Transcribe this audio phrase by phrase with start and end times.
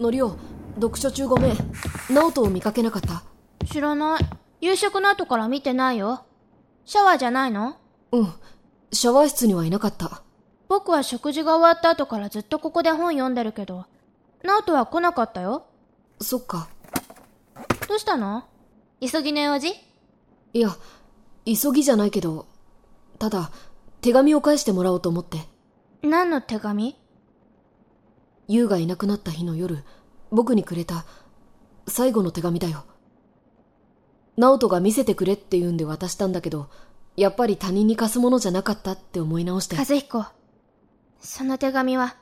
[0.00, 0.36] のりお
[0.76, 1.56] 読書中ごめん。
[2.08, 3.24] 直人を見かけなかった。
[3.66, 4.24] 知らない。
[4.60, 6.24] 夕食の後から見てないよ。
[6.84, 7.76] シャワーじゃないの？
[8.12, 8.32] うん。
[8.92, 10.22] シャワー室にはいなかった。
[10.68, 13.86] 僕は食事が終わった後からずっとここで本読んでるけど、
[14.44, 15.66] ナオトは来なかったよ。
[16.20, 16.68] そっか。
[17.88, 18.44] どうしたの？
[19.00, 19.74] 急ぎの用事？
[20.52, 20.76] いや
[21.44, 22.46] 急ぎじゃないけど
[23.18, 23.50] ただ
[24.00, 25.38] 手紙を返してもらおうと思って。
[26.02, 26.96] 何の手紙？
[28.50, 29.84] 優がいなくなった日の夜
[30.30, 31.04] 僕にくれた
[31.86, 32.84] 最後の手紙だよ
[34.36, 36.68] 直人が見せてくれって言うんで渡したんだけど
[37.16, 40.24] やっぱり他人に貸すものじゃなかったって思い直して和彦。
[41.20, 42.14] その手紙は、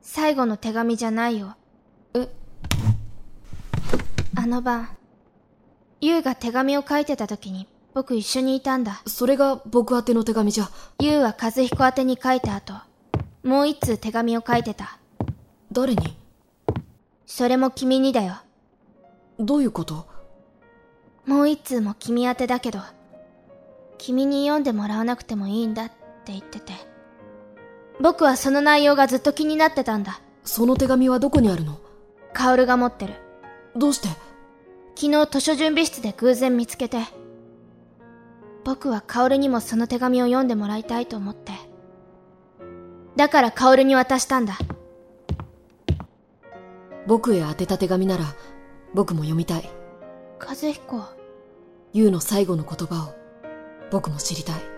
[0.00, 1.56] 最後の手紙じゃないよ。
[2.14, 2.28] え？
[4.36, 4.90] あの晩、
[6.00, 9.02] 優が手紙を書いてた時に僕一緒にいたんだ。
[9.06, 10.70] それが僕宛ての手紙じゃ
[11.00, 12.74] 優は和彦宛てに書いた後、
[13.42, 15.00] もう一通手紙を書いてた。
[15.72, 16.16] 誰に？
[17.26, 18.36] それも君にだよ。
[19.38, 20.06] どういうこと？
[21.26, 22.80] もう一通も君宛てだけど、
[23.98, 26.72] 君に読んでもらわなくてもいいんだって言ってて。
[28.00, 30.20] 僕はその内容がずっと気になってたんだ。
[30.44, 31.78] その手紙はどこにあるの？
[32.32, 33.14] カオルが持ってる。
[33.74, 34.08] どうして？
[34.96, 36.98] 昨日図書準備室で偶然見つけて。
[38.64, 41.52] 僕はカオルにもその手紙を読んでもらいたいと思って。
[43.16, 44.58] だからカオルに渡したんだ。
[47.06, 48.24] 僕へ宛てた手紙なら
[48.94, 49.68] 僕も読みたい。
[50.40, 51.02] 和彦。
[51.92, 53.14] 優の最後の言葉を
[53.90, 54.74] 僕も知りたい。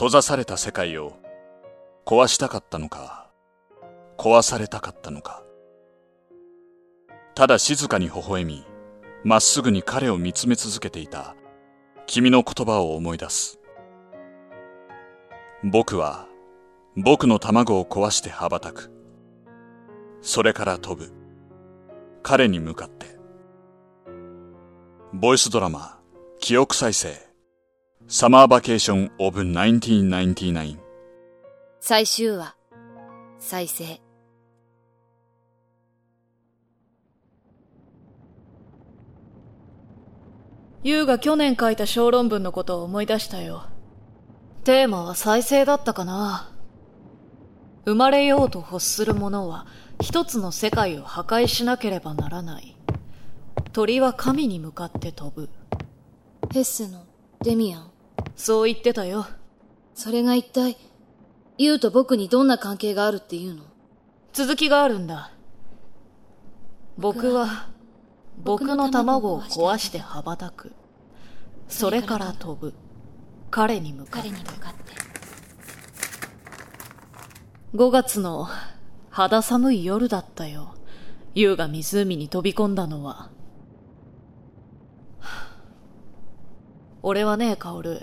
[0.00, 1.12] 閉ざされた世界を
[2.06, 3.19] 壊したかったのか
[4.20, 5.42] 壊されたかったのか。
[7.34, 8.66] ただ静かに微笑み
[9.24, 11.34] まっすぐに彼を見つめ続けていた。
[12.06, 13.58] 君の言葉を思い出す。
[15.64, 16.26] 僕は
[16.98, 18.92] 僕の卵を壊して羽ばたく。
[20.20, 21.14] それから飛ぶ。
[22.22, 23.06] 彼に向かって。
[25.14, 25.98] ボイスドラマ
[26.40, 27.14] 記憶再生。
[28.06, 30.76] サマーバケーションオブ1999
[31.80, 32.54] 最終話。
[33.38, 34.09] 再生。
[40.82, 43.66] ユウが去年書いた小論文のことを思い出したよ。
[44.64, 46.50] テーマは再生だったかな。
[47.84, 49.66] 生まれようと欲する者は
[50.00, 52.76] 一つの世界を破壊しなければならない。
[53.72, 55.48] 鳥は神に向かって飛ぶ。
[56.52, 57.04] ヘッセの
[57.42, 57.90] デミアン。
[58.36, 59.26] そう言ってたよ。
[59.94, 60.76] それが一体、
[61.58, 63.64] ユウと僕にどんな関係があるっていうの？
[64.32, 65.32] 続きがあるんだ。
[66.96, 67.69] 僕は、
[68.42, 70.72] 僕の卵を壊して羽ばたく。
[71.68, 72.74] それから飛ぶ。
[73.50, 74.28] 彼に向かって。
[74.28, 74.80] 彼に向かって。
[77.74, 78.48] 5月の
[79.10, 80.74] 肌寒い夜だったよ。
[81.34, 83.30] ユウが湖に飛び込んだのは。
[87.02, 88.02] 俺はね、カオル。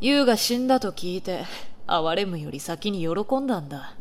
[0.00, 1.44] ユウが死んだと聞いて、
[1.86, 3.97] 哀れむより先に喜んだんだ。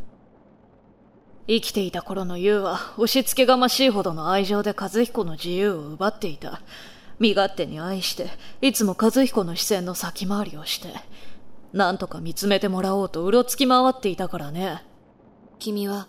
[1.48, 6.62] 生きていた頃のユウは押し付けがましいほどの愛情で和彦の自由を奪っていた。
[7.20, 8.30] 身勝手に愛して、
[8.62, 10.90] いつも和彦の視線の先回りをして、
[11.74, 14.84] なんとか見つめてもらおうとうろつき回っていたからね。
[15.58, 16.08] 君は、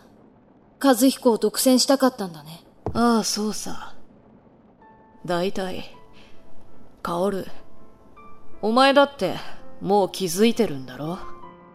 [0.83, 2.63] 和彦を独占したかったんだね。
[2.93, 3.95] ああ、そうさ。
[5.25, 5.97] 大体、
[7.01, 7.47] カオル、
[8.61, 9.37] お前だって、
[9.81, 11.19] もう気づいてるんだろ？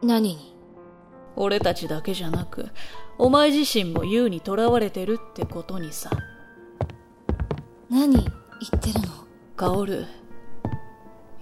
[0.03, 0.55] 何に？
[1.35, 2.69] 俺たちだけじゃなく、
[3.17, 6.09] お前自身もユウに囚われてるってことにさ。
[7.89, 9.07] 何言ってるの？
[9.55, 10.05] カオル。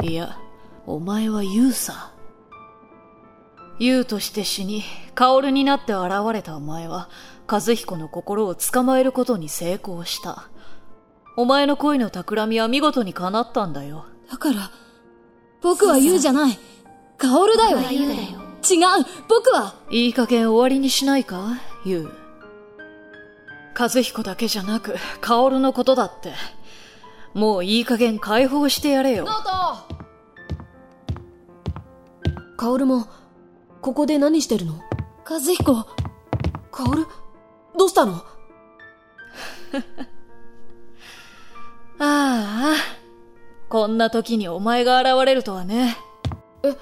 [0.04, 0.38] いや、
[0.86, 2.12] お前はユウさ。
[3.80, 4.84] ユウとして死に、
[5.16, 7.10] カオルになって現れたお前は、
[7.50, 10.50] 和彦の心を捕まえることに成功した。
[11.38, 14.06] お前の恋の企みは見事に叶ったんだよ。
[14.30, 14.72] だから、
[15.62, 16.60] 僕はユウじゃない。
[17.18, 17.80] カオルだよ。
[17.80, 17.88] 違う
[19.28, 21.58] 僕はいい加減終わりにしないか？
[21.86, 22.12] ユウ。
[23.78, 26.34] 和彦だけじゃなく、カオルのことだって。
[27.34, 29.26] もういい加減解放してやれよ。
[32.58, 33.08] カオルも
[33.82, 34.80] ここで何してるの？
[35.28, 35.86] 和彦、
[36.72, 37.08] カオル
[37.78, 38.14] どうしたの？
[41.98, 42.76] ああ、
[43.70, 45.98] こんな時にお前が現れるとはね。
[46.64, 46.76] え？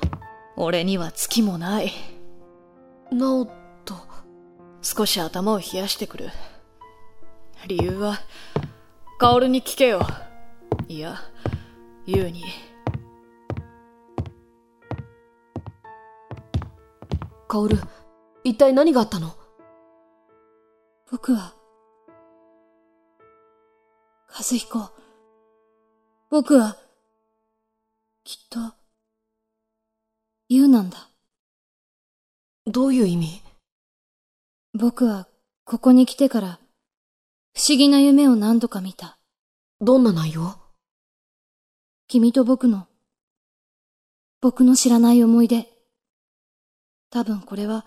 [0.57, 1.91] 俺には月もない。
[3.11, 3.51] ナオト
[4.99, 6.29] 少し頭を冷やしてくる。
[7.67, 8.19] 理由は、
[9.17, 10.01] カオルに聞けよ。
[10.89, 11.15] いや、
[12.05, 12.43] ユウに。
[17.47, 17.77] カオル、
[18.43, 19.37] 一体何があったの？
[21.09, 21.53] 僕は、
[24.27, 24.89] 和彦。
[26.29, 26.75] 僕は、
[28.25, 28.59] きっと、
[30.49, 31.07] ユウなんだ。
[32.65, 33.48] どういう意味？
[34.79, 35.27] 僕は、
[35.65, 36.59] ここに来てから、
[37.53, 39.19] 不思議な夢を何度か見た。
[39.81, 40.55] どんな内容？
[42.07, 42.87] 君と僕の、
[44.39, 45.67] 僕の知らない思い出。
[47.09, 47.85] 多分これは、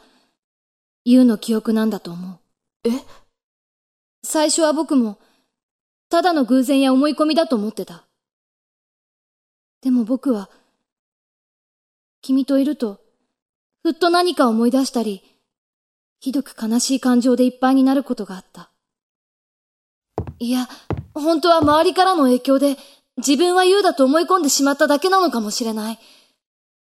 [1.07, 2.39] ユウの記憶なんだと思う。
[2.87, 2.91] え？
[4.23, 5.19] 最初は僕も、
[6.11, 8.05] ただの偶然や思い込みだと思ってた。
[9.81, 10.51] でも僕は、
[12.21, 13.01] 君といると、
[13.83, 15.23] ふっと何か思い出したり、
[16.23, 18.71] ひどく悲しい感情でいっぱいになることがあった。
[20.39, 20.69] いや、
[21.15, 22.77] 本当は周りからの影響で、
[23.17, 25.99] 自分は優だと思い込んでしまっただけなのかもしれない。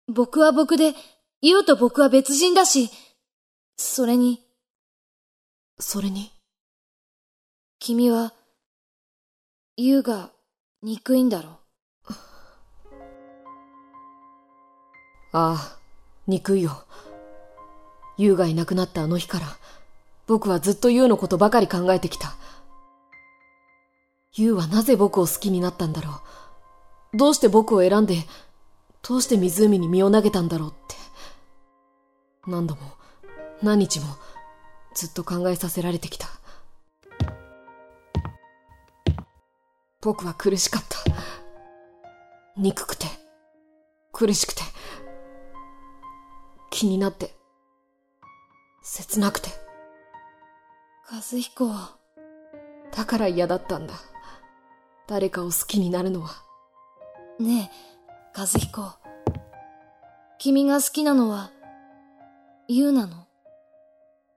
[0.07, 0.93] 僕は僕で、
[1.41, 2.91] 優と僕は別人だし、
[3.77, 4.43] それに。
[5.79, 6.31] それに。
[7.79, 8.33] 君は、
[9.75, 10.29] 優が
[10.83, 12.13] 憎いんだろう。
[15.31, 15.79] ああ、
[16.27, 16.85] 憎いよ。
[18.21, 19.47] 優がいなくなったあの日から、
[20.27, 22.35] 僕はずっと優のことばかり考えてきた。
[24.35, 26.21] 優はなぜ僕を好きになったんだろ
[27.13, 27.17] う。
[27.17, 28.17] どうして僕を選んで、
[29.01, 30.95] どうして湖に身を投げたんだろうって。
[32.45, 32.81] 何度も、
[33.63, 34.05] 何日も、
[34.93, 36.27] ずっと考えさせられてきた。
[39.99, 40.97] 僕は苦しかった。
[42.55, 43.07] 憎くて、
[44.11, 44.61] 苦しくて、
[46.69, 47.40] 気になって、
[48.93, 49.49] 切なくて。
[51.09, 51.65] 和彦。
[52.93, 53.93] だから嫌だったんだ。
[55.07, 56.31] 誰かを好きになるのは。
[57.39, 58.91] ねえ、和彦。
[60.39, 61.51] 君が好きなのは、
[62.67, 63.27] ユウなの？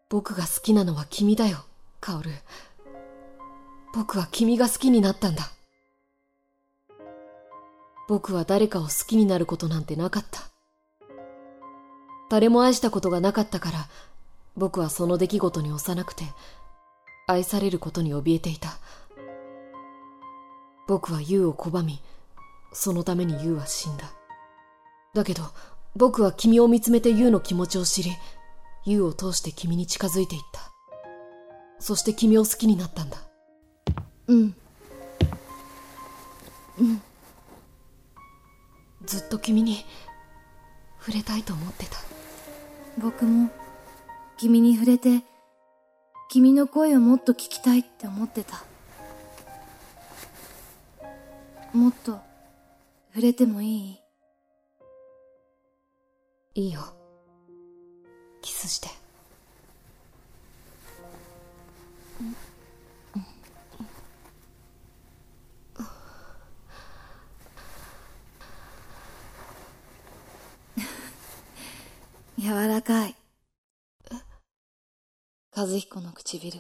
[0.09, 1.59] 僕が好きなのは君だよ、
[2.01, 2.31] カオル。
[3.93, 5.51] 僕は君が好きになったんだ。
[8.09, 10.43] 僕は誰かを好きになることなんてなかった。
[12.31, 13.79] 誰も愛したことがなかったから、
[14.57, 16.25] 僕はその出来事に幼くて、
[17.27, 18.79] 愛されることに怯えていた。
[20.87, 22.01] 僕はユウを拒み、
[22.73, 24.13] そのためにユウは死んだ。
[25.15, 25.43] だけど、
[25.97, 28.13] 僕は君を見つめてユウの気持ちを知り、
[28.85, 30.73] ユウを通して君に近づいていった。
[31.79, 33.19] そして君を好きになったんだ。
[34.27, 34.55] うん。
[36.79, 37.03] うん。
[39.05, 39.85] ずっと君に
[40.99, 41.97] 触れたいと思ってた。
[43.01, 43.51] 僕も、
[44.45, 45.23] 君に触れて、
[46.29, 48.63] 君の声をもっと聞きたいって思ってた。
[51.73, 52.21] もっと
[53.15, 53.93] 触れてもい
[56.55, 56.61] い？
[56.67, 56.83] いいよ。
[58.43, 58.89] キスして。
[72.39, 73.17] 柔らかい
[75.57, 76.59] 和彦の唇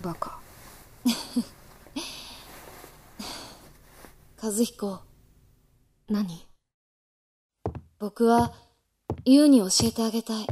[0.00, 0.40] バカ
[4.42, 5.00] 和彦。
[6.08, 6.48] 何？
[8.00, 8.52] 僕は、
[9.24, 10.48] 優に教えてあげたい。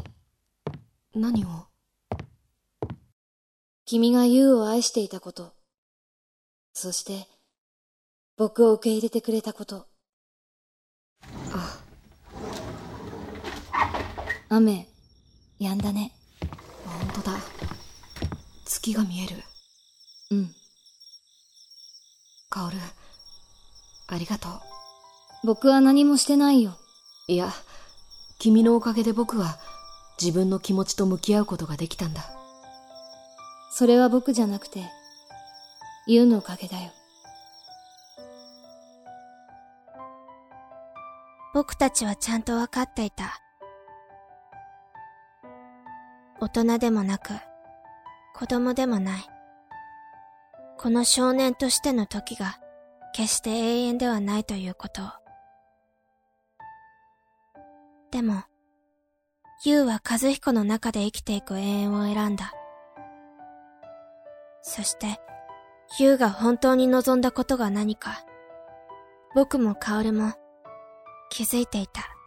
[1.12, 1.66] 何を？
[3.84, 5.52] 君が優を愛していたこと。
[6.72, 7.26] そして、
[8.36, 9.88] 僕を受け入れてくれたこと。
[11.52, 11.80] あ。
[14.50, 14.86] 雨、
[15.58, 16.14] 止んだね。
[17.20, 17.38] 本当だ。
[18.64, 19.36] 月が見える。
[20.30, 20.50] うん。
[22.48, 22.76] カオル。
[24.08, 24.52] ありがとう。
[25.44, 26.78] 僕は何もしてないよ。
[27.28, 27.50] いや、
[28.38, 29.58] 君のおかげで僕は
[30.20, 32.22] 自分の気持ちと向き合うことができたんだ。
[33.70, 34.84] それは僕じゃなくて、
[36.06, 36.90] ユウのおかげだよ。
[41.52, 43.49] 僕たちはちゃんと分かっていた。
[46.40, 47.34] 大人でもなく、
[48.34, 49.20] 子供でもない。
[50.78, 52.58] この少年としての時が
[53.12, 55.06] 決して永遠ではないということを。
[58.10, 58.42] でも、
[59.66, 62.54] ユウは和彦の中で生きていく永遠を選んだ。
[64.62, 65.20] そして、
[65.98, 68.24] ユウが本当に望んだことが何か、
[69.34, 70.32] 僕もカオルも
[71.28, 72.19] 気づいていた。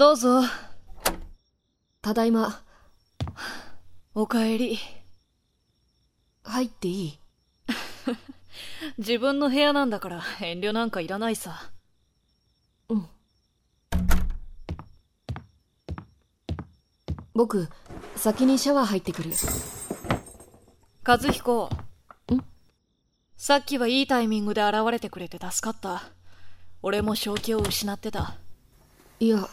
[0.00, 0.40] どうぞ。
[2.00, 2.62] ただいま。
[4.14, 4.78] おかえり。
[6.42, 7.18] 入っていい？
[8.96, 11.70] 自分の部屋なんだから遠慮なんかいらないさ。
[12.88, 13.08] うん。
[17.34, 17.68] 僕、
[18.16, 19.32] 先にシャワー入ってくる。
[21.06, 21.66] 和彦。
[21.66, 21.70] ん？
[23.36, 26.04] さっきはいいタイミングで現れてくれて助かった。
[26.80, 28.38] 俺も正気を失ってた。
[29.18, 29.46] いや、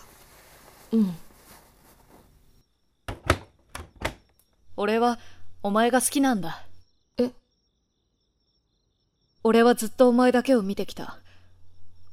[0.92, 1.16] うん。
[4.76, 5.20] 俺は、
[5.64, 6.64] お前が好きなんだ。
[7.18, 7.32] え？
[9.44, 11.20] 俺はずっとお前だけを見てきた。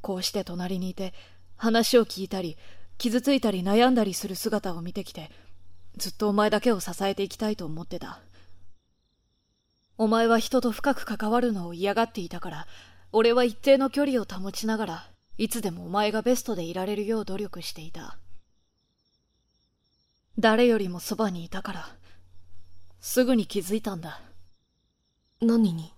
[0.00, 1.14] こうして隣にいて、
[1.56, 2.56] 話を聞いたり、
[2.98, 5.30] 傷ついたり悩んだりする姿を見てきて、
[5.96, 8.20] ずっとお前だけを支えていきたいと思ってた。
[9.96, 12.66] お前は人と深く関わるのを嫌がっていたから、
[13.12, 18.18] 俺は一定の距離を保ちながら、いつでもお前がベストでいられるよう努力していた。
[20.38, 21.88] 誰よりもそばにいたから、
[23.00, 24.20] すぐに気づいたんだ。
[25.40, 25.92] 何に？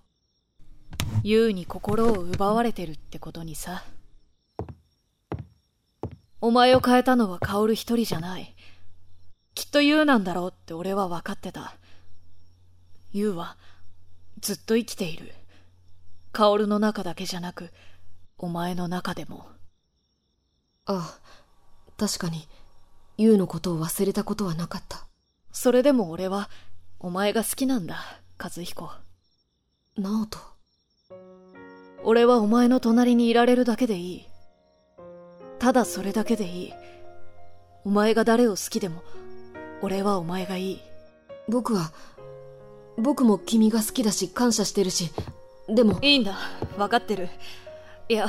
[1.23, 3.83] 優に心を奪われてるってことにさ。
[6.39, 8.55] お前を変えたのは薫一人じゃない。
[9.55, 11.73] きっと優なんだろうって俺は分かってた。
[13.11, 13.57] 優は、
[14.39, 15.33] ずっと生きている。
[16.31, 17.71] 薫の中だけじゃなく、
[18.37, 19.47] お前の中でも。
[20.85, 21.19] ああ、
[21.97, 22.47] 確かに、
[23.17, 25.07] ユウのことを忘れたことはなかった。
[25.51, 26.49] それでも俺は、
[26.99, 27.97] お前が好きなんだ、
[28.39, 28.91] 和彦。
[29.97, 30.37] ナオト。
[32.03, 34.25] 俺はお前の隣にいられるだけでいい。
[35.57, 36.73] ただそれだけでいい。
[37.83, 39.01] お前が誰を好きでも、
[39.81, 40.81] 俺はお前がいい。
[41.49, 41.91] 僕は、
[42.97, 45.11] 僕も君が好きだし感謝してるし、
[45.67, 46.37] でも、いいんだ。
[46.77, 47.29] 分かってる。
[48.09, 48.27] いや、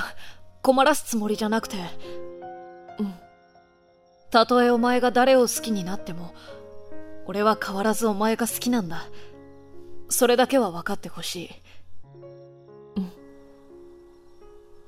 [0.62, 1.76] 困らすつもりじゃなくて。
[2.98, 3.27] うん。
[4.30, 6.34] たとえお前が誰を好きになっても、
[7.26, 9.06] 俺は変わらずお前が好きなんだ。
[10.08, 11.50] それだけは分かってほしい。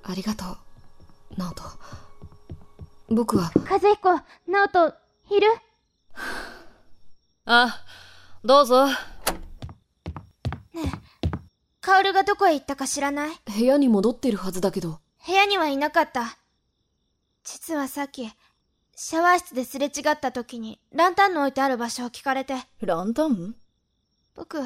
[0.03, 0.57] ありがとう、
[1.37, 1.63] ナオト。
[3.09, 4.95] 僕は、和彦、直人、
[5.31, 5.47] いる？
[7.45, 7.85] あ、
[8.45, 8.87] どうぞ。
[11.81, 13.37] 薫がどこへ行ったか知らない？
[13.47, 16.39] 部屋に戻ってるはずだけど、部屋にはいなかった。
[17.45, 18.31] 実はさっき、
[19.03, 23.55] シャワー室ですれ違った時にランタンの置いてある場所を聞かれて、ランタン？
[24.35, 24.61] 僕、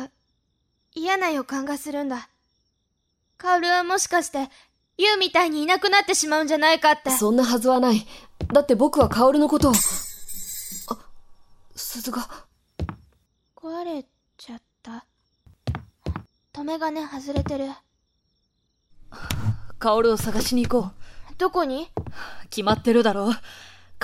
[0.93, 2.29] 嫌な予感がするんだ。
[3.39, 4.51] 薫はもしかして、
[4.99, 7.13] ユウみたいにいなくなってしまうんじゃないかって。
[7.13, 8.05] そんなはずはない。
[8.53, 9.77] だって僕はカオルのことを、あ、
[11.77, 12.27] 鈴が、
[13.55, 14.05] 壊れ
[14.37, 15.07] ちゃった。
[16.53, 17.69] 止め金外れてる。
[19.79, 20.91] カオルを探しに行こ
[21.39, 21.89] どこに？
[21.97, 22.49] う。
[22.51, 23.33] 決まってるだろう。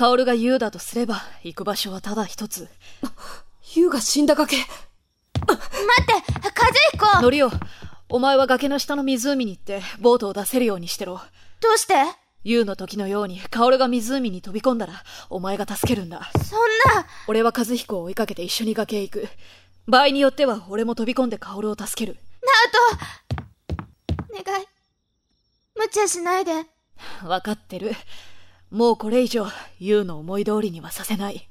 [0.00, 2.68] カオルが言うだとすれば、行く場所はただ一つ。
[3.74, 4.56] ユウが死んだ崖。
[4.56, 4.66] 待っ
[6.06, 7.50] て和彦ノリオ、
[8.08, 11.20] お前は崖の下の湖に行って、ボートを出せるようにしてろ。
[11.60, 11.96] どうして？
[12.44, 16.30] ユウの時のように、カオルが湖に飛び込んだら、お前が助けるんだ。
[16.48, 16.60] そん
[16.96, 19.28] な俺は和彦を追いかけて一緒に崖へ行く。
[19.86, 22.16] 場合によっては、俺も飛び込んでカオルを助ける。
[24.30, 24.66] お願い。
[25.76, 26.64] 無茶しないで。
[27.22, 27.94] わかってる。
[28.70, 29.46] もうこれ以上、
[29.80, 31.49] ユウの思い通りにはさせない。